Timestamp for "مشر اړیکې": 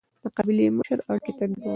0.77-1.31